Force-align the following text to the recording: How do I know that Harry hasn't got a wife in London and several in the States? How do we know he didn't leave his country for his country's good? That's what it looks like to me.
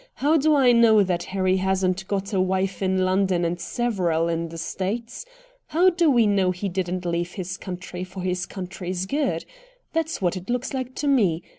How 0.15 0.35
do 0.35 0.55
I 0.55 0.71
know 0.71 1.03
that 1.03 1.25
Harry 1.25 1.57
hasn't 1.57 2.07
got 2.07 2.33
a 2.33 2.41
wife 2.41 2.81
in 2.81 3.05
London 3.05 3.45
and 3.45 3.61
several 3.61 4.27
in 4.29 4.49
the 4.49 4.57
States? 4.57 5.27
How 5.67 5.91
do 5.91 6.09
we 6.09 6.25
know 6.25 6.49
he 6.49 6.69
didn't 6.69 7.05
leave 7.05 7.33
his 7.33 7.55
country 7.55 8.03
for 8.03 8.23
his 8.23 8.47
country's 8.47 9.05
good? 9.05 9.45
That's 9.93 10.19
what 10.19 10.35
it 10.35 10.49
looks 10.49 10.73
like 10.73 10.95
to 10.95 11.07
me. 11.07 11.43